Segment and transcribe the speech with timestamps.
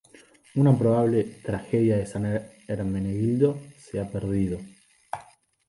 [0.55, 4.59] Una probable "Tragedia de San Hermenegildo" se ha perdido.